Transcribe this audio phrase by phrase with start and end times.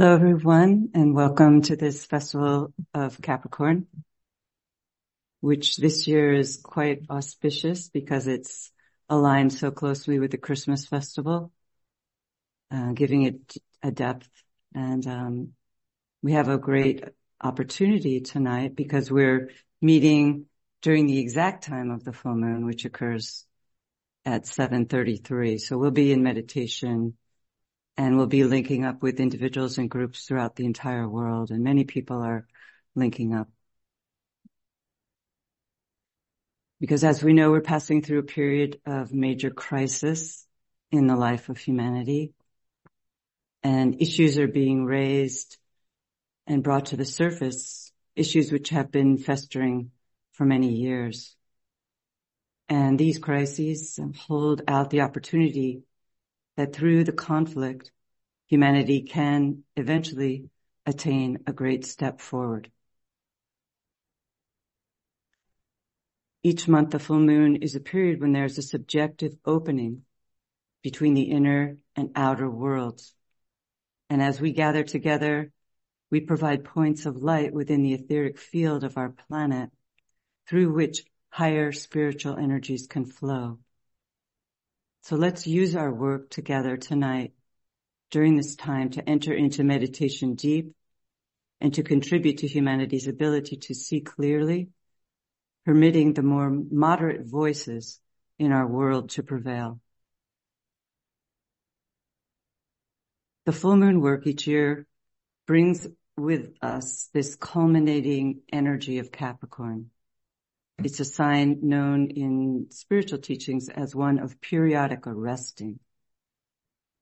[0.00, 3.88] Hello, everyone, and welcome to this Festival of Capricorn,
[5.40, 8.70] which this year is quite auspicious because it's
[9.08, 11.50] aligned so closely with the Christmas festival,
[12.70, 14.30] uh, giving it a depth.
[14.72, 15.48] And um,
[16.22, 17.02] we have a great
[17.40, 19.50] opportunity tonight because we're
[19.82, 20.46] meeting
[20.80, 23.44] during the exact time of the full moon, which occurs
[24.24, 25.58] at 7.33.
[25.58, 27.14] So we'll be in meditation
[27.98, 31.50] and we'll be linking up with individuals and groups throughout the entire world.
[31.50, 32.46] And many people are
[32.94, 33.48] linking up.
[36.80, 40.46] Because as we know, we're passing through a period of major crisis
[40.90, 42.32] in the life of humanity
[43.62, 45.58] and issues are being raised
[46.46, 49.90] and brought to the surface, issues which have been festering
[50.32, 51.34] for many years.
[52.68, 55.82] And these crises hold out the opportunity
[56.56, 57.92] that through the conflict,
[58.48, 60.50] humanity can eventually
[60.86, 62.70] attain a great step forward.
[66.42, 70.02] Each month, the full moon is a period when there's a subjective opening
[70.82, 73.14] between the inner and outer worlds.
[74.08, 75.52] And as we gather together,
[76.10, 79.70] we provide points of light within the etheric field of our planet
[80.48, 83.58] through which higher spiritual energies can flow.
[85.02, 87.32] So let's use our work together tonight
[88.10, 90.72] during this time to enter into meditation deep
[91.60, 94.68] and to contribute to humanity's ability to see clearly,
[95.64, 98.00] permitting the more moderate voices
[98.38, 99.80] in our world to prevail.
[103.44, 104.86] The full moon work each year
[105.46, 105.86] brings
[106.16, 109.90] with us this culminating energy of Capricorn.
[110.84, 115.80] It's a sign known in spiritual teachings as one of periodic arresting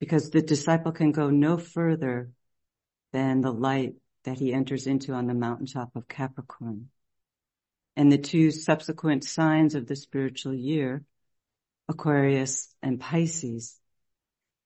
[0.00, 2.30] because the disciple can go no further
[3.12, 3.94] than the light
[4.24, 6.88] that he enters into on the mountaintop of Capricorn.
[7.96, 11.04] And the two subsequent signs of the spiritual year,
[11.88, 13.78] Aquarius and Pisces,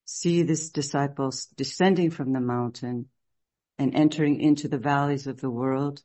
[0.05, 3.07] see this disciple descending from the mountain
[3.77, 6.01] and entering into the valleys of the world,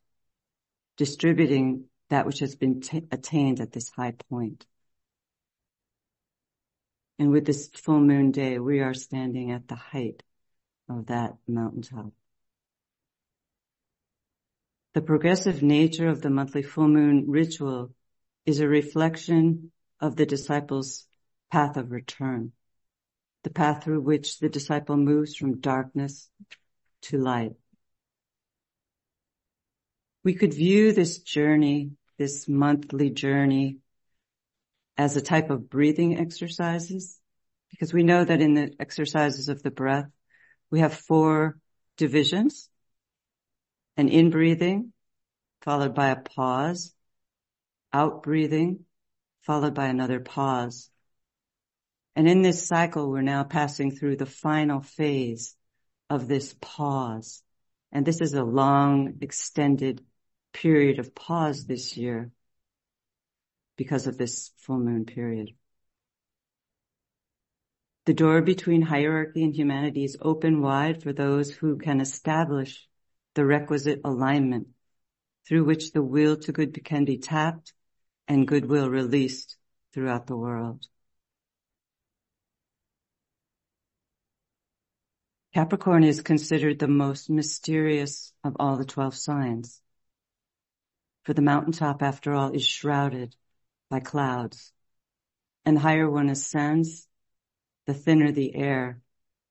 [0.96, 4.64] distributing that which has been t- attained at this high point.
[7.18, 10.22] And with this full moon day, we are standing at the height
[10.88, 12.12] of that mountaintop.
[14.94, 17.94] The progressive nature of the monthly full moon ritual
[18.44, 21.06] is a reflection of the disciple's
[21.50, 22.52] path of return,
[23.44, 26.30] the path through which the disciple moves from darkness
[27.02, 27.52] to light.
[30.24, 33.78] We could view this journey, this monthly journey,
[34.98, 37.20] as a type of breathing exercises
[37.70, 40.08] because we know that in the exercises of the breath,
[40.70, 41.58] we have four
[41.96, 42.68] divisions,
[43.96, 44.92] an in breathing
[45.62, 46.94] followed by a pause,
[47.92, 48.84] out breathing
[49.42, 50.90] followed by another pause.
[52.14, 55.54] And in this cycle, we're now passing through the final phase
[56.08, 57.42] of this pause.
[57.92, 60.02] And this is a long extended
[60.52, 62.30] period of pause this year
[63.76, 65.50] because of this full moon period.
[68.06, 72.88] The door between hierarchy and humanity is open wide for those who can establish
[73.34, 74.68] the requisite alignment
[75.46, 77.72] through which the will to good can be tapped
[78.28, 79.56] and goodwill released
[79.92, 80.86] throughout the world.
[85.52, 89.80] Capricorn is considered the most mysterious of all the 12 signs.
[91.24, 93.34] For the mountaintop, after all, is shrouded
[93.90, 94.72] by clouds,
[95.64, 97.06] and higher one ascends,
[97.86, 99.00] the thinner the air,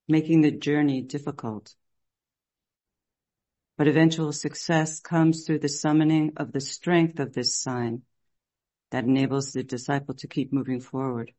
[0.07, 1.73] making the journey difficult.
[3.78, 8.03] But eventual success comes through the summoning of the strength of this sign
[8.91, 11.34] that enables the disciple to keep moving forward.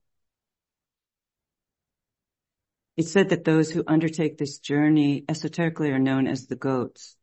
[2.97, 7.17] It's said that those who undertake this journey esoterically are known as the goats,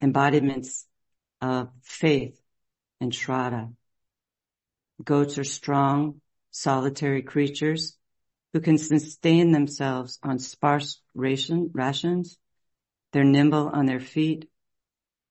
[0.00, 0.86] embodiments
[1.40, 2.38] of faith
[3.00, 3.72] and Shraddha.
[5.02, 6.20] Goats are strong,
[6.50, 7.96] solitary creatures
[8.52, 12.38] who can sustain themselves on sparse ration, rations.
[13.12, 14.48] They're nimble on their feet.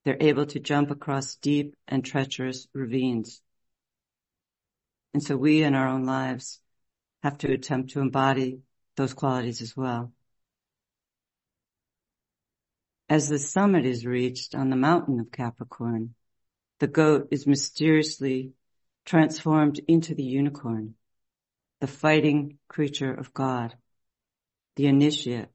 [0.04, 3.42] They're able to jump across deep and treacherous ravines.
[5.14, 6.60] And so we in our own lives
[7.22, 8.62] have to attempt to embody
[8.96, 10.12] those qualities as well.
[13.10, 16.16] As the summit is reached on the mountain of Capricorn,
[16.80, 18.54] the goat is mysteriously
[19.06, 20.96] transformed into the unicorn
[21.82, 23.76] the fighting creature of God,
[24.76, 25.50] the initiate,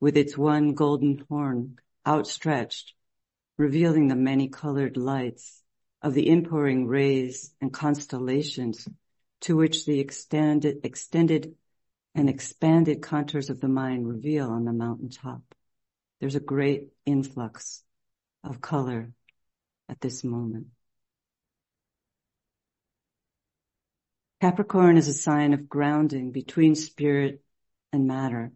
[0.00, 2.94] with its one golden horn outstretched,
[3.58, 5.62] revealing the many colored lights
[6.00, 8.88] of the inpouring rays and constellations
[9.42, 11.54] to which the extended, extended
[12.14, 15.42] and expanded contours of the mind reveal on the mountaintop.
[16.20, 17.82] There's a great influx
[18.42, 19.12] of color
[19.90, 20.68] at this moment.
[24.40, 27.42] Capricorn is a sign of grounding between spirit
[27.92, 28.52] and matter,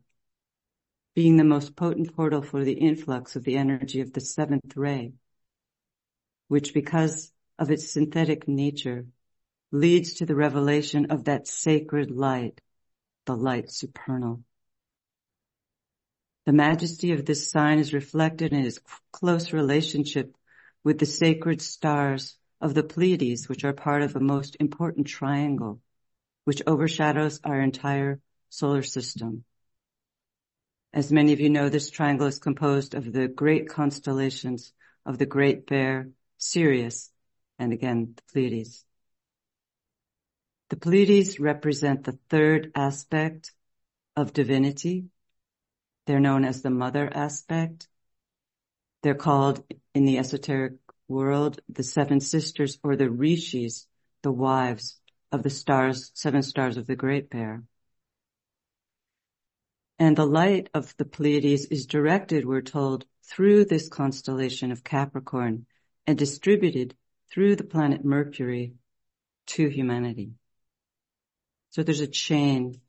[1.15, 5.13] being the most potent portal for the influx of the energy of the seventh ray,
[6.49, 9.05] which because of its synthetic nature
[9.73, 12.63] leads to the revelation of that sacred light,
[13.27, 14.43] the light supernal.
[16.47, 18.81] The majesty of this sign is reflected in its
[19.13, 20.35] close relationship
[20.83, 25.83] with the sacred stars of the Pleiades, which are part of a most important triangle,
[26.45, 29.45] which overshadows our entire solar system.
[30.91, 34.73] As many of you know, this triangle is composed of the great constellations
[35.05, 36.09] of the Great Bear,
[36.39, 37.11] Sirius,
[37.59, 38.87] and again, the Pleiades.
[40.71, 43.53] The Pleiades represent the third aspect
[44.17, 45.11] of divinity.
[46.07, 47.89] They're known as the mother aspect.
[49.03, 49.63] They're called
[49.95, 53.87] in the esoteric world the seven sisters or the rishis,
[54.23, 54.99] the wives
[55.31, 57.65] of the stars, seven stars of the Great Bear.
[59.99, 65.67] And the light of the Pleiades is directed, we're told, through this constellation of Capricorn
[66.06, 66.95] and distributed
[67.31, 68.75] through the planet Mercury
[69.47, 70.33] to humanity.
[71.71, 72.81] So there's a chain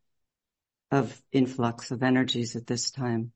[0.91, 3.31] of influx of energies at this time.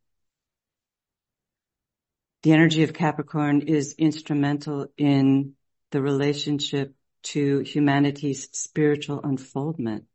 [2.43, 5.55] The energy of Capricorn is instrumental in
[5.91, 10.05] the relationship to humanity's spiritual unfoldment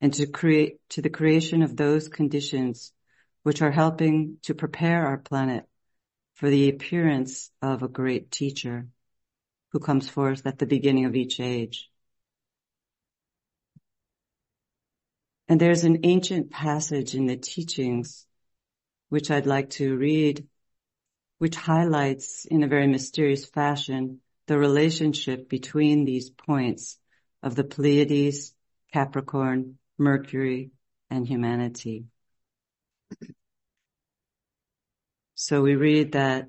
[0.00, 2.92] and to create, to the creation of those conditions
[3.44, 5.64] which are helping to prepare our planet
[6.34, 8.88] for the appearance of a great teacher
[9.72, 11.88] who comes forth at the beginning of each age.
[15.48, 18.26] And there's an ancient passage in the teachings
[19.08, 20.46] which I'd like to read,
[21.38, 26.98] which highlights in a very mysterious fashion the relationship between these points
[27.42, 28.54] of the Pleiades,
[28.92, 30.70] Capricorn, Mercury,
[31.10, 32.06] and humanity.
[35.34, 36.48] So we read that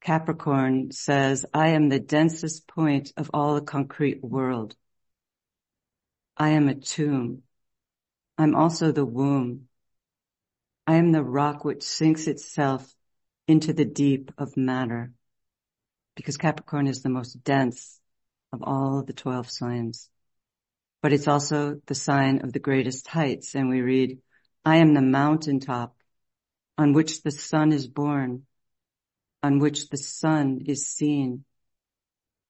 [0.00, 4.76] Capricorn says, I am the densest point of all the concrete world.
[6.36, 7.42] I am a tomb.
[8.36, 9.68] I'm also the womb.
[10.86, 12.94] I am the rock which sinks itself
[13.48, 15.10] into the deep of matter
[16.14, 17.98] because Capricorn is the most dense
[18.52, 20.10] of all the 12 signs.
[21.00, 23.54] But it's also the sign of the greatest heights.
[23.54, 24.18] And we read,
[24.64, 25.96] I am the mountaintop
[26.76, 28.42] on which the sun is born,
[29.42, 31.44] on which the sun is seen,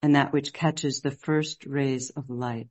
[0.02, 2.68] and that which catches the first rays of light.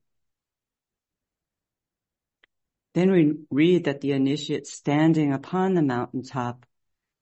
[2.95, 6.65] Then we read that the initiate standing upon the mountaintop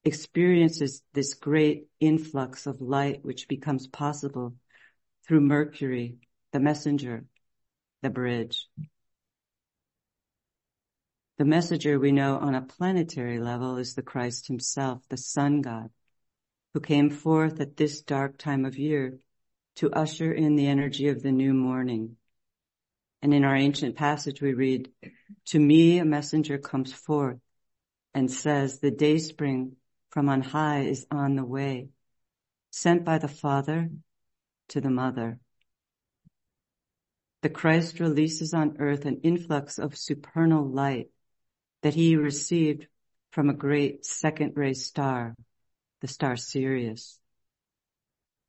[0.05, 4.55] experiences this great influx of light which becomes possible
[5.27, 6.17] through Mercury,
[6.53, 7.25] the messenger,
[8.01, 8.69] the bridge.
[11.37, 15.89] The messenger we know on a planetary level is the Christ himself, the sun god,
[16.73, 19.17] who came forth at this dark time of year
[19.77, 22.15] to usher in the energy of the new morning
[23.25, 24.91] and in our ancient passage, we read,
[25.45, 27.39] to me, a messenger comes forth
[28.13, 29.77] and says, the day spring
[30.15, 31.89] from on high is on the way,
[32.71, 33.89] sent by the Father
[34.69, 35.39] to the Mother.
[37.41, 41.09] The Christ releases on earth an influx of supernal light
[41.83, 42.87] that he received
[43.31, 45.35] from a great second ray star,
[45.99, 47.19] the star Sirius.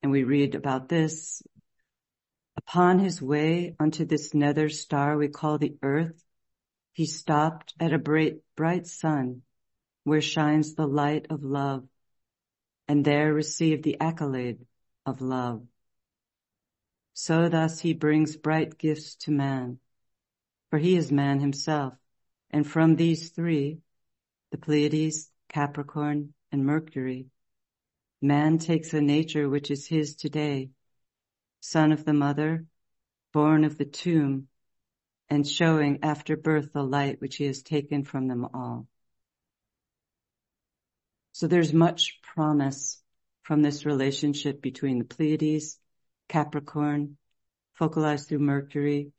[0.05, 1.43] And we read about this
[2.57, 6.25] Upon his way unto this nether star we call the earth,
[6.93, 9.43] he stopped at a bright, bright sun
[10.07, 11.83] where shines the light of love
[12.87, 14.65] and there received the accolade
[15.05, 15.67] of love.
[17.13, 19.81] So thus he brings bright gifts to man,
[20.71, 21.95] for he is man himself.
[22.51, 23.79] And from these three,
[24.53, 27.27] the Pleiades, Capricorn, and Mercury,
[28.23, 30.71] man takes a nature which is his today
[31.59, 32.65] son of the mother,
[33.33, 34.47] born of the tomb,
[35.29, 38.87] and showing after birth the light which he has taken from them all.
[41.37, 42.99] So there's much promise
[43.43, 45.79] from this relationship between the Pleiades,
[46.31, 47.19] Capricorn,
[47.75, 49.13] focalized through Mercury,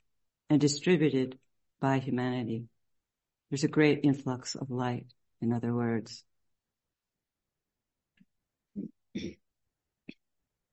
[0.49, 1.37] and distributed
[1.79, 2.69] by humanity.
[3.51, 6.23] There's a great influx of light in other words.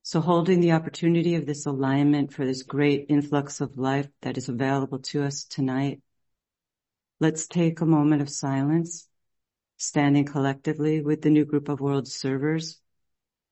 [0.03, 4.49] So holding the opportunity of this alignment for this great influx of life that is
[4.49, 6.01] available to us tonight,
[7.21, 9.07] let's take a moment of silence,
[9.85, 12.81] standing collectively with the new group of world servers,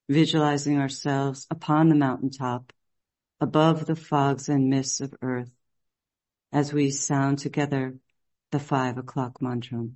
[0.09, 2.73] visualizing ourselves upon the mountaintop,
[3.41, 5.51] above the fogs and mists of earth,
[6.53, 7.95] as we sound together
[8.51, 9.87] the five o'clock mantra.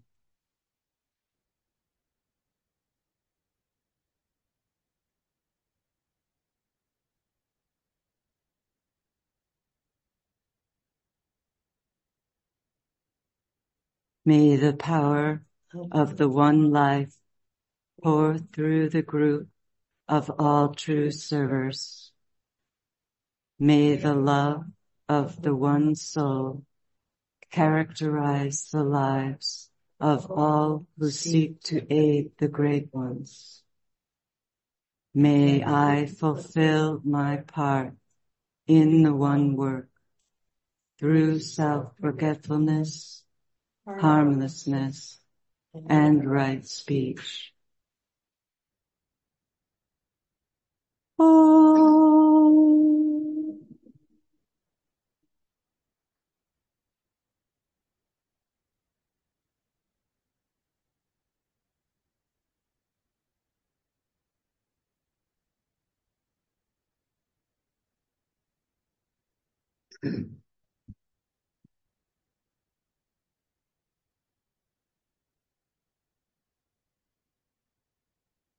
[14.24, 15.44] May the power
[15.92, 17.14] of the one life
[18.02, 19.48] pour through the group
[20.08, 22.12] of all true servers.
[23.58, 24.64] May the love
[25.08, 26.64] of the one soul
[27.50, 33.62] characterize the lives of all who seek to aid the great ones.
[35.14, 37.94] May I fulfill my part
[38.66, 39.88] in the one work
[40.98, 43.24] through self-forgetfulness
[43.86, 45.18] harmlessness,
[45.88, 47.52] and right speech.
[51.18, 52.46] Oh.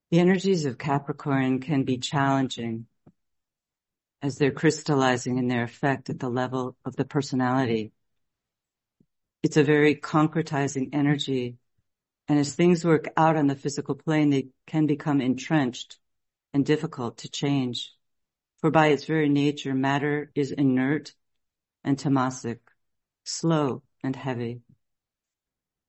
[0.10, 2.88] The energies of Capricorn can be challenging
[4.22, 7.92] as they're crystallizing in their effect at the level of the personality.
[9.44, 11.58] It's a very concretizing energy.
[12.30, 16.00] And as things work out on the physical plane, they can become entrenched
[16.54, 17.94] and difficult to change.
[18.60, 21.14] For by its very nature, matter is inert
[21.84, 22.60] and tamasic,
[23.26, 24.62] slow and heavy.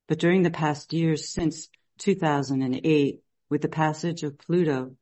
[0.08, 4.96] But during the past years since 2008, with the passage of Pluto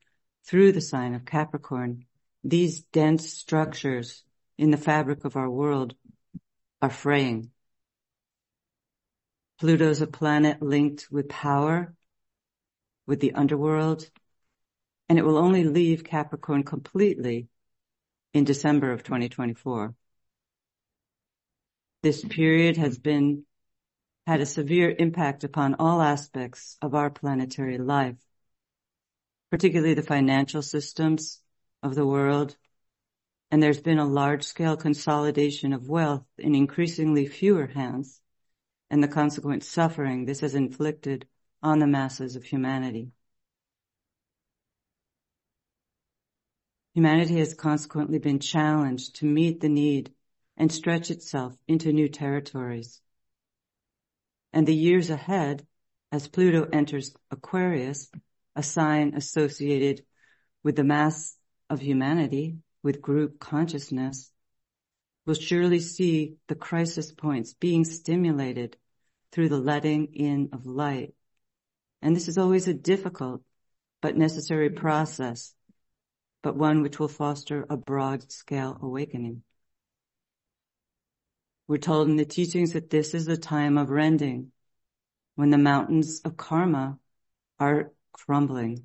[0.45, 2.05] through the sign of Capricorn,
[2.45, 4.25] these dense structures
[4.57, 5.95] in the fabric of our world
[6.81, 7.51] are fraying.
[9.59, 11.95] Pluto is a planet linked with power,
[13.07, 14.09] with the underworld,
[15.09, 17.49] and it will only leave Capricorn completely
[18.35, 19.95] in December of 2024.
[22.03, 23.45] This period has been,
[24.27, 28.26] had a severe impact upon all aspects of our planetary life
[29.51, 31.41] particularly the financial systems
[31.83, 32.57] of the world.
[33.51, 38.21] And there's been a large scale consolidation of wealth in increasingly fewer hands
[38.91, 41.27] and the consequent suffering this has inflicted
[41.63, 43.11] on the masses of humanity.
[46.95, 50.13] Humanity has consequently been challenged to meet the need
[50.57, 53.01] and stretch itself into new territories.
[54.53, 55.67] And the years ahead,
[56.11, 58.11] as Pluto enters Aquarius,
[58.57, 60.03] a sign associated
[60.65, 61.37] with the mass
[61.71, 64.33] of humanity, with group consciousness,
[65.27, 68.77] will surely see the crisis points being stimulated
[69.33, 71.13] through the letting in of light.
[72.01, 73.43] And this is always a difficult
[74.01, 75.55] but necessary process,
[76.43, 79.43] but one which will foster a broad scale awakening.
[81.69, 84.53] We're told in the teachings that this is the time of rending,
[85.35, 86.99] when the mountains of karma
[87.59, 88.85] are crumbling,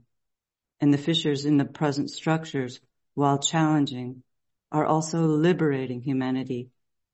[0.80, 2.82] and the fissures in the present structures,
[3.14, 4.24] while challenging,
[4.72, 6.70] are also liberating humanity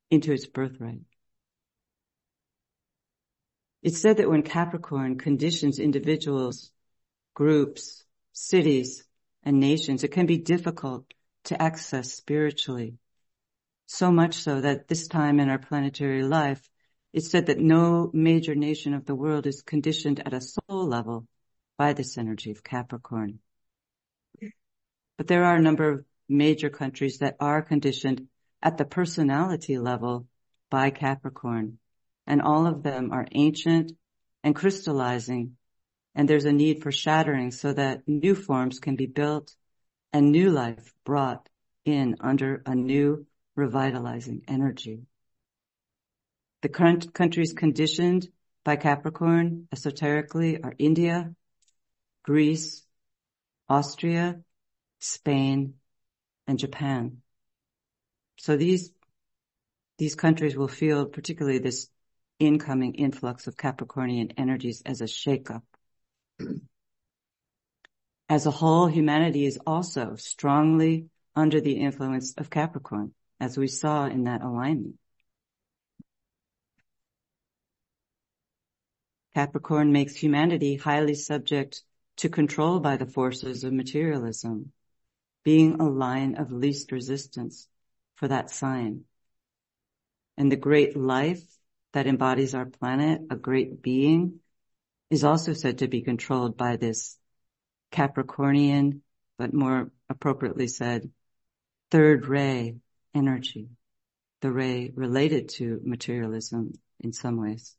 [0.09, 1.01] into its birthright.
[3.83, 6.71] It's said that when Capricorn conditions individuals,
[7.33, 9.03] groups, cities,
[9.43, 11.13] and nations, it can be difficult
[11.45, 12.95] to access spiritually.
[13.85, 16.67] So much so that this time in our planetary life,
[17.13, 21.27] it's said that no major nation of the world is conditioned at a soul level
[21.77, 23.39] by this energy of Capricorn.
[25.17, 28.27] But there are a number of major countries that are conditioned
[28.61, 30.27] at the personality level
[30.69, 31.79] by Capricorn.
[32.25, 33.93] And all of them are ancient
[34.43, 35.55] and crystallizing.
[36.13, 39.55] And there's a need for shattering so that new forms can be built
[40.11, 41.47] and new life brought
[41.85, 45.03] in under a new revitalizing energy.
[46.61, 48.27] The current countries conditioned
[48.65, 51.33] by Capricorn esoterically are India,
[52.27, 52.85] Greece,
[53.69, 54.41] Austria,
[54.99, 55.75] Spain,
[56.45, 57.21] and Japan.
[58.35, 58.91] So these,
[59.97, 61.89] these countries will feel particularly this
[62.37, 65.61] incoming influx of Capricornian energies as a shakeup.
[68.29, 74.05] As a whole, humanity is also strongly under the influence of Capricorn, as we saw
[74.05, 74.95] in that alignment.
[79.33, 81.83] Capricorn makes humanity highly subject
[82.17, 84.71] to control by the forces of materialism,
[85.43, 87.67] being a line of least resistance
[88.15, 89.03] for that sign.
[90.37, 91.43] And the great life
[91.93, 94.39] that embodies our planet, a great being,
[95.09, 97.17] is also said to be controlled by this
[97.91, 99.01] Capricornian,
[99.37, 101.09] but more appropriately said,
[101.91, 102.75] third ray
[103.15, 103.69] energy,
[104.41, 107.75] the ray related to materialism in some ways.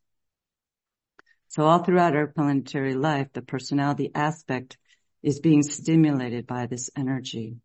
[1.49, 4.77] So all throughout our planetary life, the personality aspect
[5.23, 7.57] is being stimulated by this energy.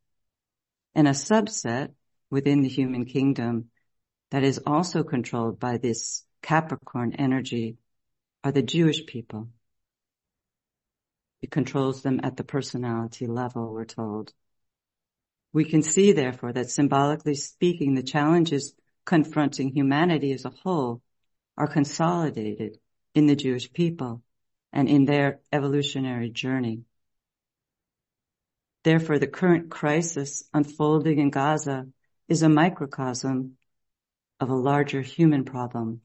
[0.94, 1.90] And a subset
[2.30, 3.66] within the human kingdom
[4.30, 7.76] that is also controlled by this Capricorn energy
[8.42, 9.48] are the Jewish people.
[11.42, 14.32] It controls them at the personality level, we're told.
[15.52, 18.74] We can see, therefore, that symbolically speaking, the challenges
[19.04, 21.02] confronting humanity as a whole
[21.56, 22.78] are consolidated
[23.14, 24.22] in the Jewish people
[24.72, 26.82] and in their evolutionary journey.
[28.82, 31.86] Therefore, the current crisis unfolding in Gaza
[32.28, 33.56] is a microcosm
[34.40, 36.00] of a larger human problem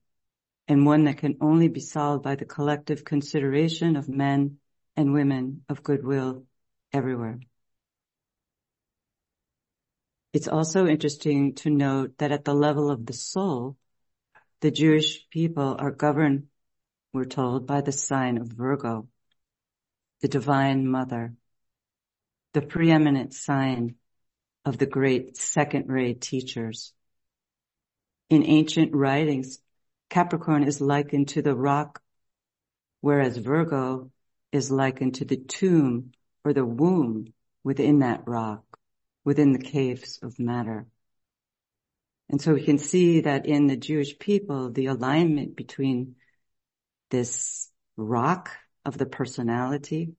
[0.67, 4.57] and one that can only be solved by the collective consideration of men
[4.95, 6.45] and women of goodwill
[6.93, 7.39] everywhere.
[10.31, 13.77] It's also interesting to note that at the level of the soul,
[14.61, 16.47] the Jewish people are governed
[17.13, 19.07] we're told, by the sign of Virgo,
[20.21, 21.33] the divine mother,
[22.53, 23.95] the preeminent sign
[24.65, 26.93] of the great second ray teachers.
[28.29, 29.59] In ancient writings,
[30.09, 32.01] Capricorn is likened to the rock,
[33.01, 34.11] whereas Virgo
[34.51, 36.11] is likened to the tomb
[36.43, 38.63] or the womb within that rock,
[39.23, 40.87] within the caves of matter.
[42.29, 46.15] And so we can see that in the Jewish people, the alignment between
[47.09, 48.51] this rock
[48.85, 50.13] of the personality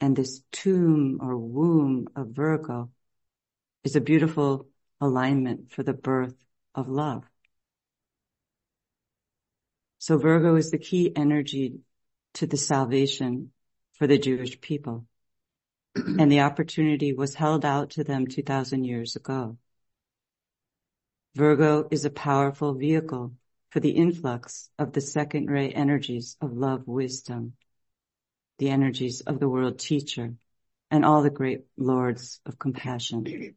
[0.00, 2.90] and this tomb or womb of Virgo
[3.84, 4.68] is a beautiful
[5.00, 6.34] alignment for the birth
[6.74, 7.24] of love.
[9.98, 11.80] So Virgo is the key energy
[12.34, 13.52] to the salvation
[13.94, 15.06] for the Jewish people.
[15.96, 19.56] and the opportunity was held out to them 2000 years ago.
[21.34, 23.32] Virgo is a powerful vehicle
[23.70, 27.54] for the influx of the second ray energies of love, wisdom,
[28.58, 30.34] the energies of the world teacher,
[30.90, 33.54] and all the great lords of compassion.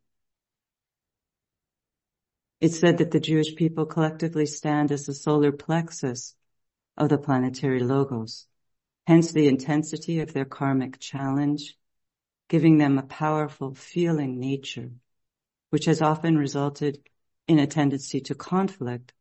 [2.60, 6.36] It's said that the Jewish people collectively stand as the solar plexus
[6.98, 8.48] of the planetary logos,
[9.08, 11.78] hence the intensity of their karmic challenge,
[12.50, 14.92] giving them a powerful feeling nature,
[15.70, 17.00] which has often resulted
[17.48, 19.14] in a tendency to conflict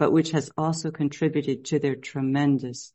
[0.00, 2.94] but which has also contributed to their tremendous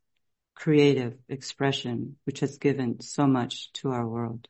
[0.56, 4.48] creative expression, which has given so much to our world.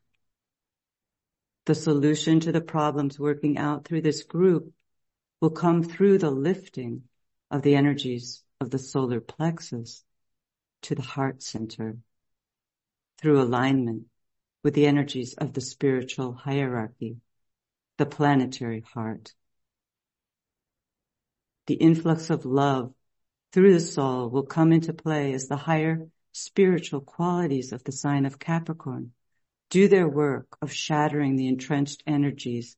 [1.66, 4.72] The solution to the problems working out through this group
[5.38, 7.02] will come through the lifting
[7.50, 10.02] of the energies of the solar plexus
[10.80, 11.98] to the heart center
[13.18, 14.04] through alignment
[14.64, 17.18] with the energies of the spiritual hierarchy,
[17.98, 19.34] the planetary heart
[21.66, 22.92] the influx of love
[23.52, 28.26] through the soul will come into play as the higher spiritual qualities of the sign
[28.26, 29.12] of Capricorn
[29.70, 32.76] do their work of shattering the entrenched energies,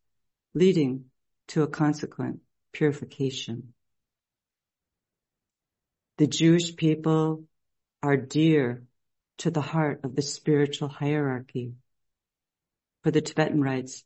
[0.54, 1.06] leading
[1.48, 2.40] to a consequent
[2.72, 3.74] purification.
[6.16, 7.44] The Jewish people
[8.02, 8.84] are dear
[9.38, 11.74] to the heart of the spiritual hierarchy.
[13.02, 14.04] For the Tibetan writes,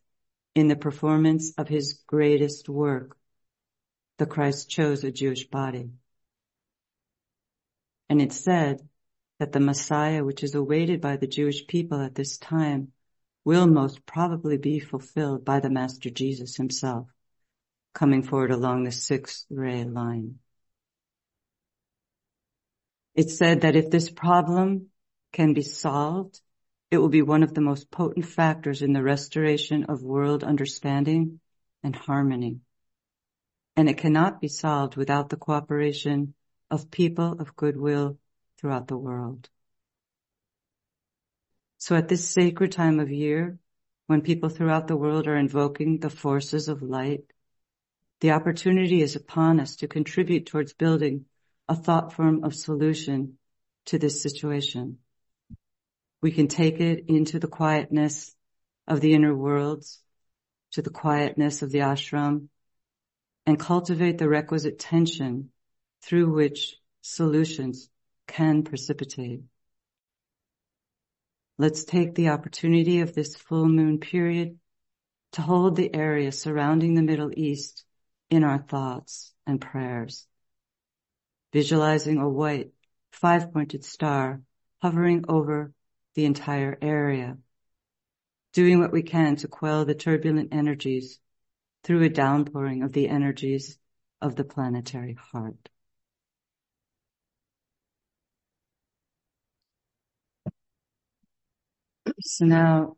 [0.54, 3.16] in the performance of his greatest work,
[4.18, 5.90] the Christ chose a Jewish body.
[8.08, 8.86] And it said
[9.38, 12.92] that the Messiah, which is awaited by the Jewish people at this time,
[13.44, 17.08] will most probably be fulfilled by the Master Jesus himself,
[17.94, 20.38] coming forward along the sixth ray line.
[23.14, 24.88] It said that if this problem
[25.32, 26.40] can be solved,
[26.90, 31.40] it will be one of the most potent factors in the restoration of world understanding
[31.82, 32.60] and harmony
[33.76, 36.34] and it cannot be solved without the cooperation
[36.70, 38.18] of people of goodwill
[38.58, 39.48] throughout the world.
[41.78, 43.58] So at this sacred time of year,
[44.06, 47.24] when people throughout the world are invoking the forces of light,
[48.20, 51.24] the opportunity is upon us to contribute towards building
[51.68, 53.38] a thought form of solution
[53.86, 54.98] to this situation.
[56.20, 58.32] We can take it into the quietness
[58.86, 59.98] of the inner worlds,
[60.72, 62.48] to the quietness of the ashram,
[63.46, 65.50] and cultivate the requisite tension
[66.02, 67.88] through which solutions
[68.26, 69.42] can precipitate.
[71.58, 74.58] Let's take the opportunity of this full moon period
[75.32, 77.84] to hold the area surrounding the Middle East
[78.30, 80.26] in our thoughts and prayers.
[81.52, 82.70] Visualizing a white
[83.12, 84.40] five-pointed star
[84.80, 85.72] hovering over
[86.14, 87.36] the entire area.
[88.52, 91.18] Doing what we can to quell the turbulent energies
[91.84, 93.78] through a downpouring of the energies
[94.20, 95.68] of the planetary heart.
[102.20, 102.96] So now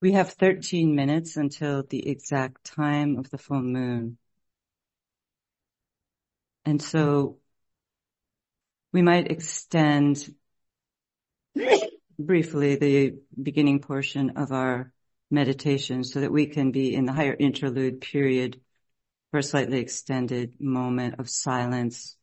[0.00, 4.18] we have 13 minutes until the exact time of the full moon.
[6.64, 7.38] And so
[8.92, 10.34] we might extend
[12.18, 14.92] briefly the beginning portion of our
[15.30, 18.60] meditation so that we can be in the higher interlude period
[19.30, 22.16] for a slightly extended moment of silence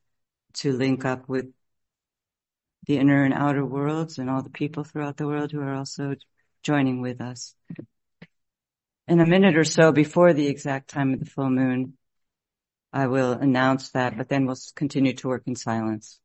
[0.53, 1.47] to link up with
[2.87, 6.15] the inner and outer worlds and all the people throughout the world who are also
[6.63, 7.55] joining with us.
[9.07, 11.93] In a minute or so before the exact time of the full moon,
[12.91, 16.19] I will announce that, but then we'll continue to work in silence.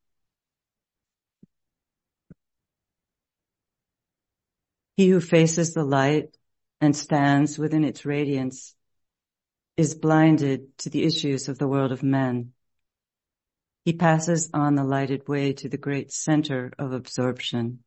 [4.97, 6.37] He who faces the light
[6.81, 8.75] and stands within its radiance
[9.77, 12.53] is blinded to the issues of the world of men.
[13.85, 17.83] He passes on the lighted way to the great center of absorption.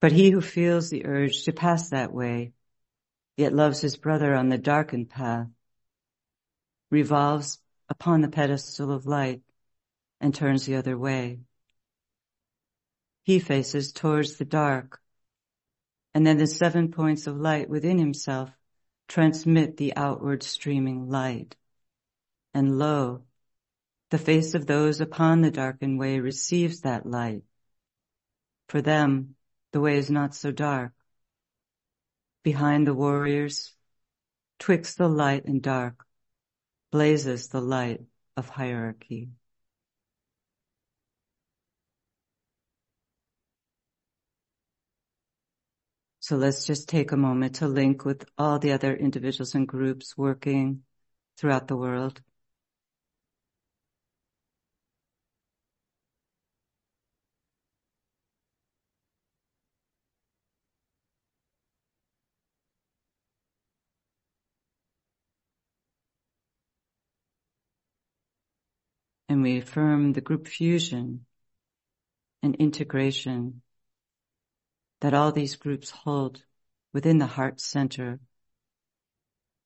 [0.00, 2.52] But he who feels the urge to pass that way,
[3.36, 5.48] yet loves his brother on the darkened path,
[6.90, 9.42] revolves upon the pedestal of light
[10.20, 11.40] and turns the other way.
[13.22, 15.00] He faces towards the dark,
[16.14, 18.50] and then the seven points of light within himself
[19.08, 21.56] transmit the outward streaming light.
[22.54, 23.22] And lo,
[24.10, 27.42] the face of those upon the darkened way receives that light.
[28.68, 29.36] For them,
[29.72, 30.92] the way is not so dark.
[32.42, 33.74] Behind the warriors,
[34.58, 36.04] twixt the light and dark,
[36.90, 38.00] blazes the light
[38.36, 39.30] of hierarchy.
[46.32, 50.16] So let's just take a moment to link with all the other individuals and groups
[50.16, 50.82] working
[51.36, 52.22] throughout the world.
[69.28, 71.26] and we affirm the group fusion
[72.42, 73.60] and integration
[75.02, 76.44] that all these groups hold
[76.92, 78.20] within the heart center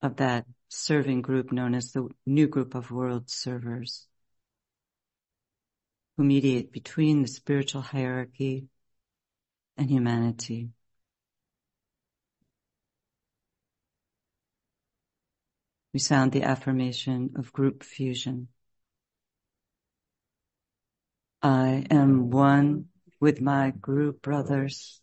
[0.00, 4.06] of that serving group known as the new group of world servers
[6.16, 8.66] who mediate between the spiritual hierarchy
[9.76, 10.70] and humanity.
[15.92, 18.48] We sound the affirmation of group fusion.
[21.42, 22.86] I am one
[23.20, 25.02] with my group brothers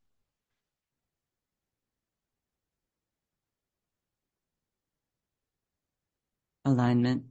[6.63, 7.25] Alignment.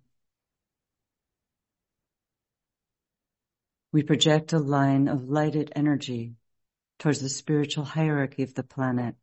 [3.92, 6.34] We project a line of lighted energy
[6.98, 9.14] towards the spiritual hierarchy of the planet,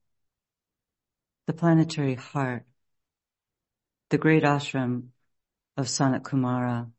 [1.45, 2.65] the planetary heart,
[4.09, 5.09] the great ashram
[5.77, 6.91] of Sanat Kumara.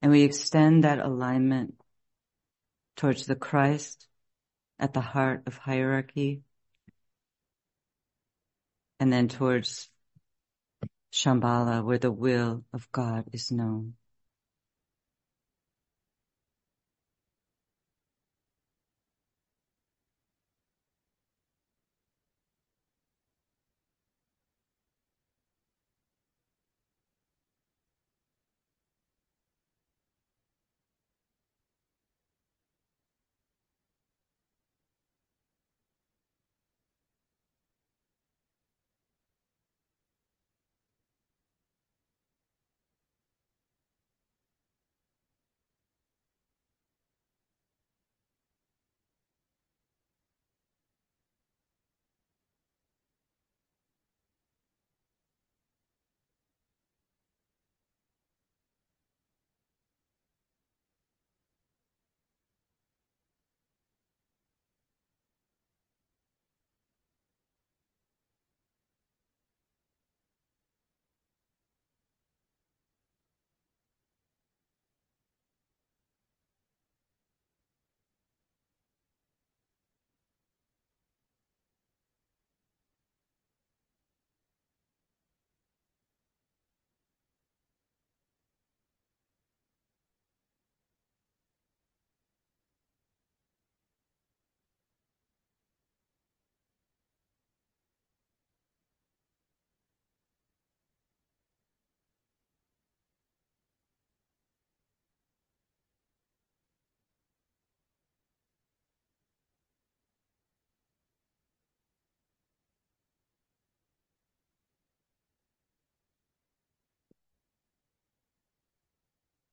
[0.00, 1.80] And we extend that alignment
[2.96, 4.06] towards the Christ
[4.78, 6.42] at the heart of hierarchy,
[8.98, 9.88] and then towards
[11.12, 13.94] Shambhala, where the will of God is known.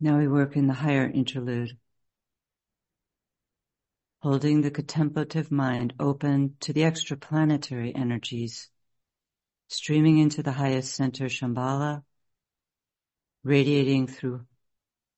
[0.02, 1.78] Now we work in the higher interlude,
[4.22, 8.70] holding the contemplative mind open to the extraplanetary energies,
[9.68, 12.04] streaming into the highest center, Shambhala,
[13.44, 14.46] radiating through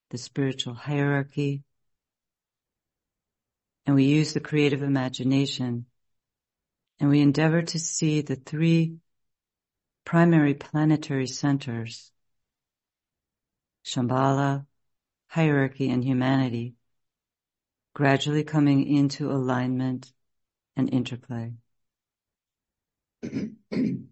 [0.09, 1.63] the spiritual hierarchy.
[3.85, 5.85] And we use the creative imagination
[6.99, 8.97] and we endeavor to see the three
[10.05, 12.11] primary planetary centers,
[13.85, 14.65] Shambhala,
[15.31, 16.75] hierarchy, and humanity,
[17.93, 20.11] gradually coming into alignment
[20.75, 21.53] and interplay.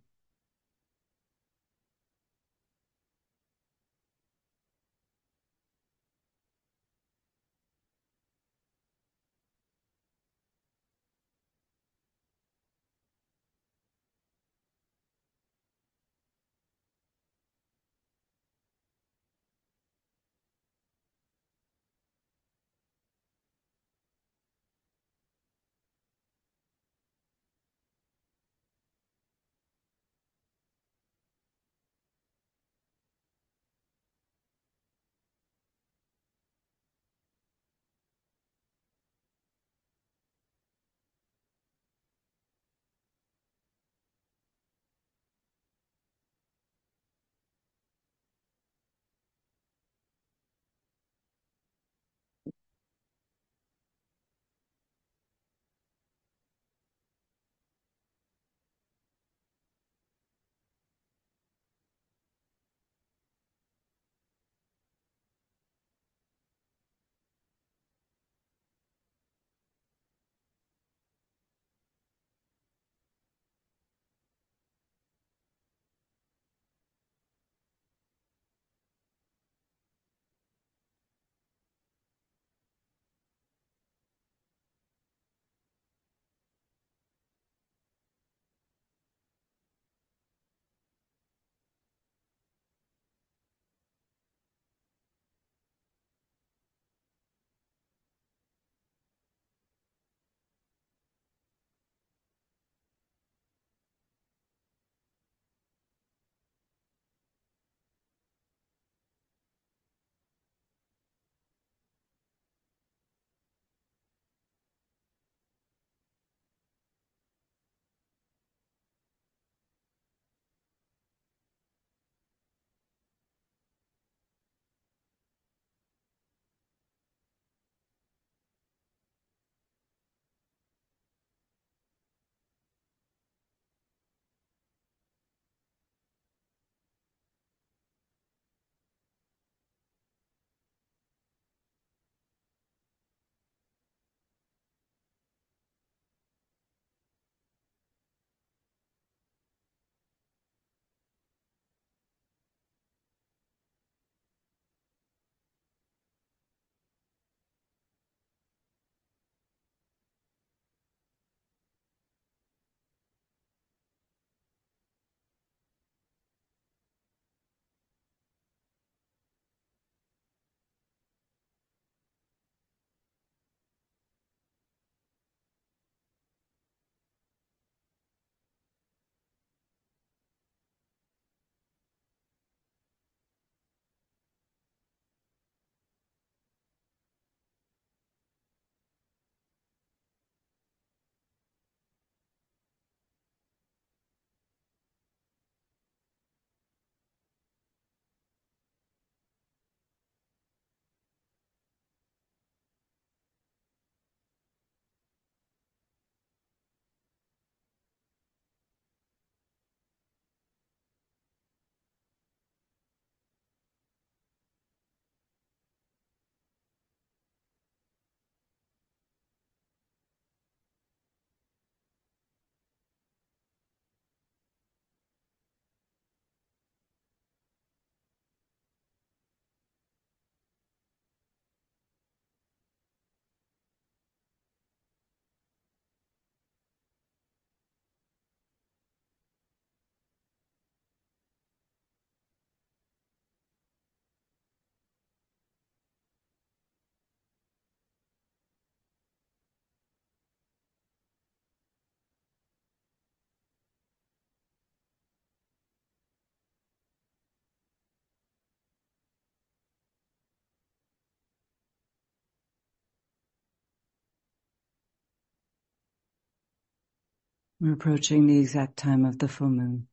[267.59, 269.87] We're approaching the exact time of the full moon.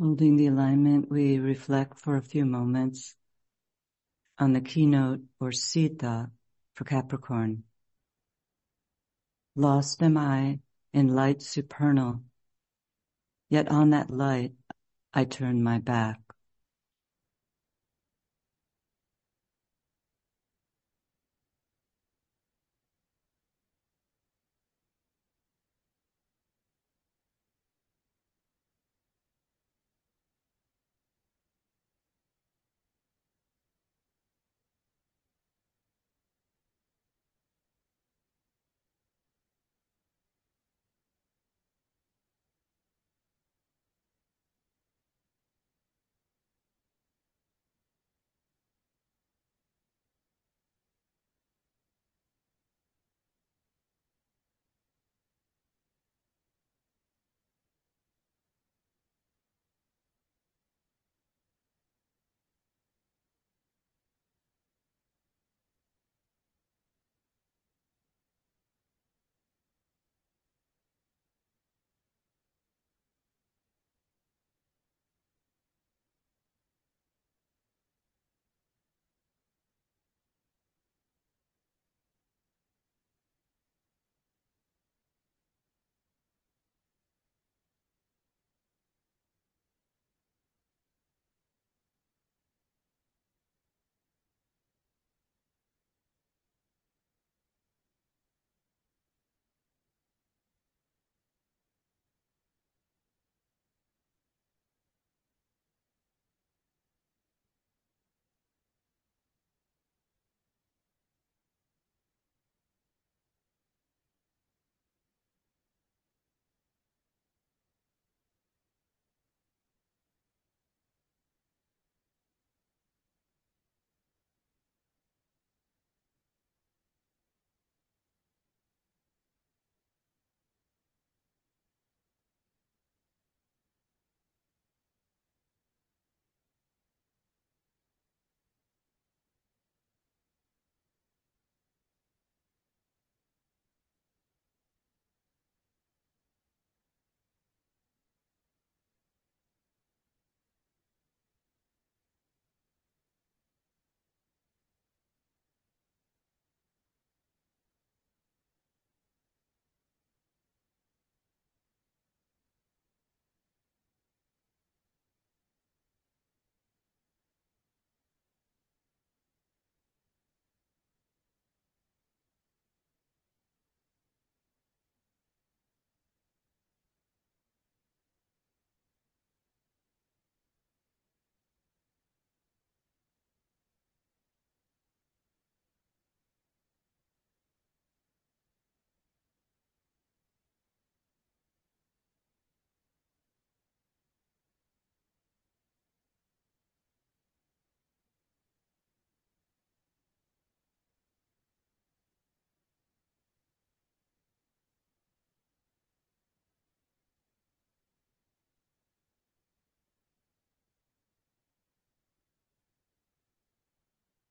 [0.00, 3.16] Holding the alignment, we reflect for a few moments
[4.38, 6.30] on the keynote or thought
[6.74, 7.64] for Capricorn.
[9.54, 10.60] Lost am I
[10.94, 12.22] in light supernal,
[13.50, 14.52] yet on that light
[15.12, 16.29] I turn my back.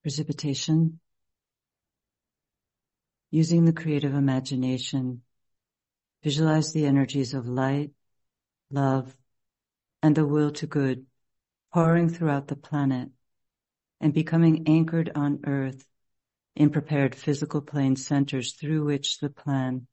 [0.02, 1.00] Precipitation,
[3.32, 5.22] using the creative imagination,
[6.24, 7.92] visualize the energies of light,
[8.72, 9.16] love,
[10.02, 11.06] and the will to good
[11.74, 13.10] pouring throughout the planet
[14.02, 15.86] and becoming anchored on earth
[16.56, 19.88] in prepared physical plane centers through which the plan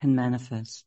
[0.00, 0.84] can manifest.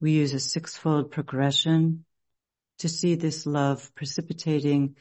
[0.00, 2.04] We use a sixfold progression
[2.78, 4.96] to see this love precipitating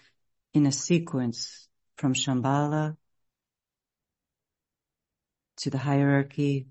[0.53, 1.67] in a sequence
[1.97, 2.97] from Shambhala
[5.57, 6.67] to the hierarchy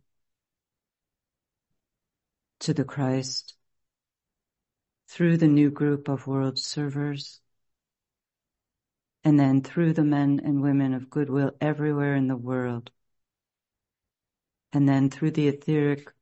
[2.60, 3.54] to the Christ
[5.08, 7.40] through the new group of world servers
[9.24, 12.90] and then through the men and women of goodwill everywhere in the world
[14.72, 16.12] and then through the etheric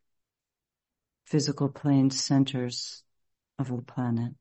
[1.25, 3.05] physical plane centers
[3.59, 4.33] of the planet.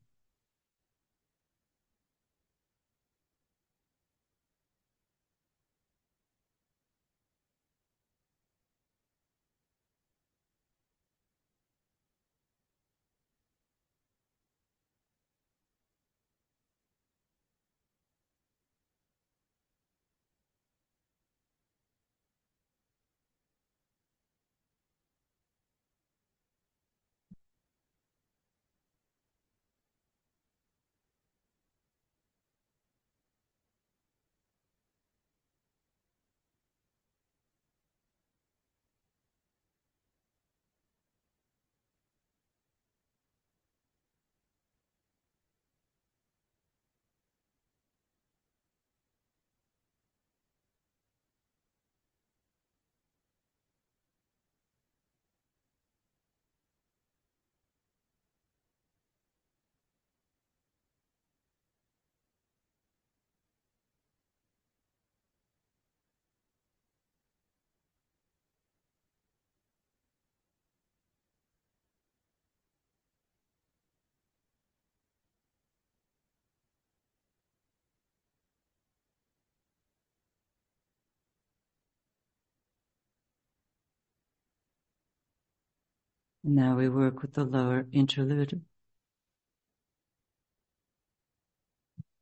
[86.42, 88.62] Now we work with the lower interlude.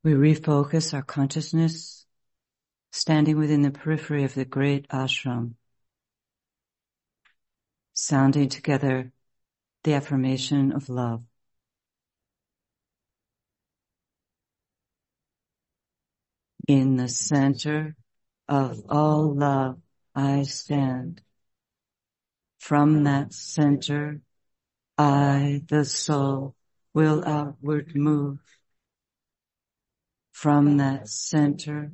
[0.03, 2.05] We refocus our consciousness
[2.91, 5.55] standing within the periphery of the great ashram,
[7.93, 9.11] sounding together
[9.83, 11.23] the affirmation of love.
[16.67, 17.95] In the center
[18.47, 19.79] of all love,
[20.13, 21.21] I stand.
[22.59, 24.21] From that center,
[24.97, 26.55] I, the soul,
[26.93, 28.39] will outward move.
[30.31, 31.93] From that center,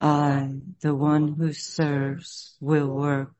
[0.00, 3.34] I, the one who serves, will work.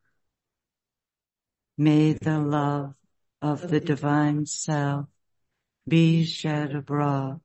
[1.77, 2.95] May the love
[3.41, 5.07] of the divine self
[5.87, 7.41] be shed abroad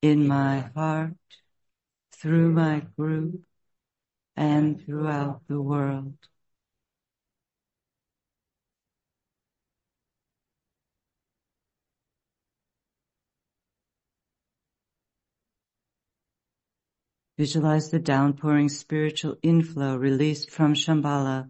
[0.00, 1.14] in my heart,
[2.12, 3.44] through my group,
[4.36, 6.16] and throughout the world.
[17.38, 21.48] Visualize the downpouring spiritual inflow released from Shambhala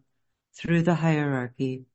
[0.52, 1.86] through the hierarchy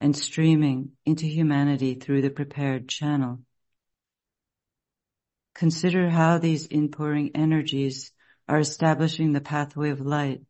[0.00, 3.40] and streaming into humanity through the prepared channel.
[5.54, 8.12] Consider how these inpouring energies
[8.48, 10.40] are establishing the pathway of light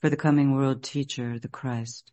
[0.00, 2.10] for the coming world teacher, the Christ.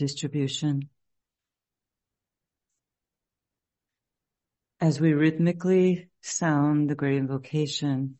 [0.00, 0.88] Distribution.
[4.80, 8.16] As we rhythmically sound the great invocation,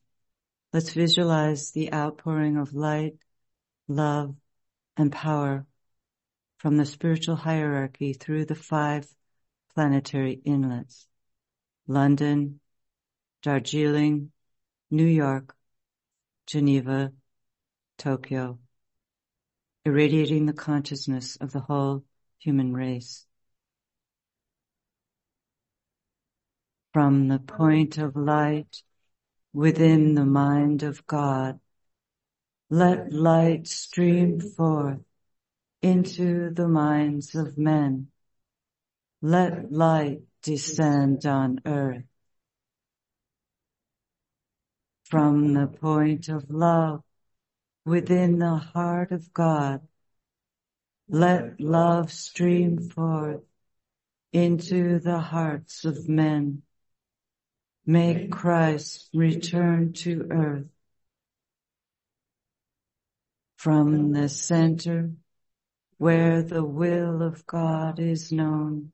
[0.74, 3.14] let's visualize the outpouring of light,
[3.88, 4.34] love,
[4.98, 5.64] and power
[6.58, 9.06] from the spiritual hierarchy through the five
[9.74, 11.06] planetary inlets.
[11.86, 12.60] London,
[13.42, 14.32] Darjeeling,
[14.90, 15.56] New York,
[16.46, 17.10] Geneva,
[17.96, 18.58] Tokyo,
[19.84, 22.04] irradiating the consciousness of the whole
[22.38, 23.26] human race.
[26.92, 28.82] From the point of light
[29.52, 31.60] within the mind of God,
[32.68, 35.00] let light stream forth
[35.82, 38.08] into the minds of men.
[39.22, 42.04] Let light descend on earth.
[45.04, 47.02] From the point of love
[47.84, 49.80] within the heart of God,
[51.08, 53.42] let love stream forth
[54.32, 56.62] into the hearts of men.
[57.86, 60.68] May Christ return to earth.
[63.56, 65.10] From the center
[65.98, 68.92] where the will of God is known,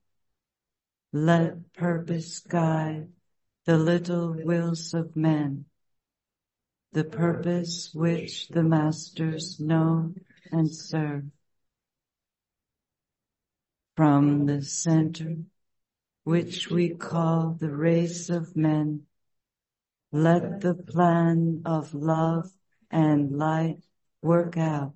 [1.13, 3.09] let purpose guide
[3.65, 5.67] the little wills of men,
[6.97, 10.15] the purpose which the masters know
[10.51, 11.25] and serve.
[13.95, 15.37] From the center
[16.25, 19.03] which we call the race of men,
[20.11, 22.51] let the plan of love
[22.91, 23.83] and light
[24.23, 24.95] work out,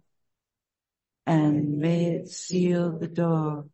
[1.27, 3.67] and may it seal the door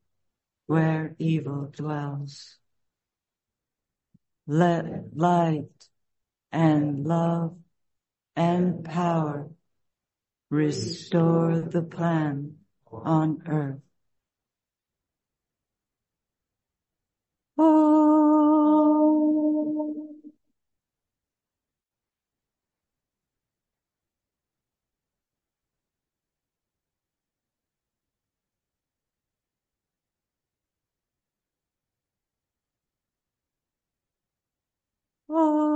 [0.66, 2.56] where evil dwells.
[4.48, 5.88] Let light
[6.50, 7.56] and love
[8.36, 9.50] and power
[10.50, 12.56] restore the plan
[12.92, 13.80] on earth.
[17.58, 18.06] Oh.
[35.28, 35.75] Oh.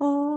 [0.00, 0.27] Oh.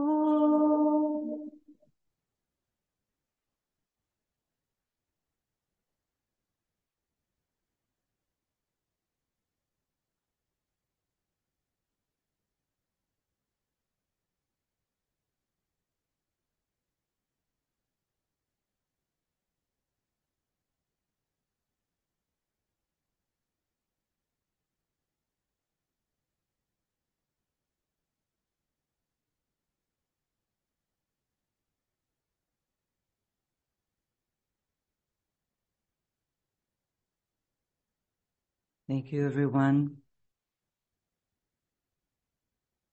[38.91, 39.99] Thank you, everyone.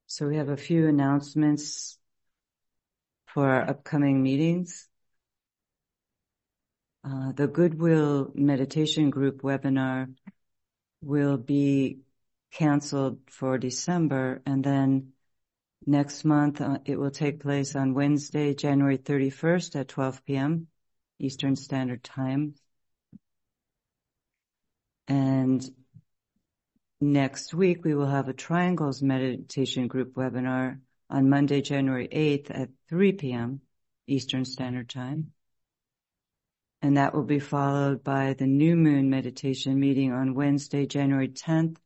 [0.06, 1.98] So we have a few announcements
[3.26, 4.88] for our upcoming meetings.
[7.04, 10.14] Uh, the Goodwill Meditation Group webinar
[11.02, 11.98] will be
[12.52, 15.14] canceled for December and then
[15.84, 20.68] next month uh, it will take place on Wednesday, January 31st at 12 p.m.
[21.18, 22.54] Eastern Standard Time.
[25.08, 25.68] And
[27.00, 32.70] Next week, we will have a Triangles Meditation Group webinar on Monday, January 8th at
[32.88, 33.60] 3 p.m.
[34.08, 35.30] Eastern Standard Time.
[36.82, 41.76] And that will be followed by the New Moon Meditation meeting on Wednesday, January 10th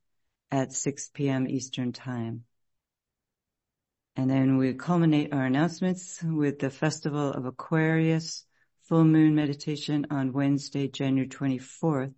[0.50, 1.46] at 6 p.m.
[1.46, 2.44] Eastern Time.
[4.16, 8.46] And then we culminate our announcements with the Festival of Aquarius
[8.84, 12.14] Full Moon Meditation on Wednesday, January 24th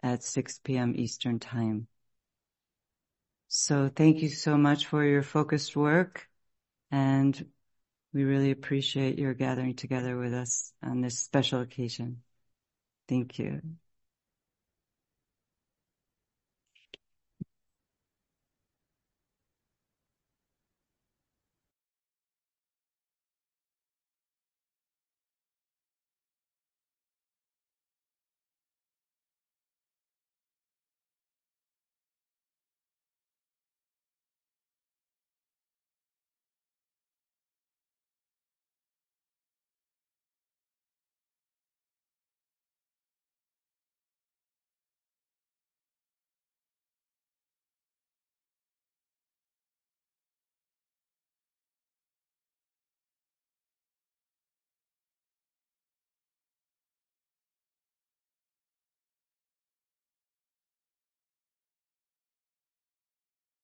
[0.00, 0.94] at 6 p.m.
[0.96, 1.88] Eastern Time.
[3.48, 6.28] So thank you so much for your focused work
[6.90, 7.50] and
[8.12, 12.22] we really appreciate your gathering together with us on this special occasion.
[13.08, 13.62] Thank you.